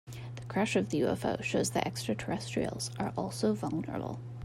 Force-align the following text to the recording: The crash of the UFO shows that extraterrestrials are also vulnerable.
The 0.35 0.45
crash 0.47 0.75
of 0.75 0.89
the 0.89 1.01
UFO 1.01 1.43
shows 1.43 1.69
that 1.69 1.85
extraterrestrials 1.85 2.89
are 2.97 3.13
also 3.15 3.53
vulnerable. 3.53 4.19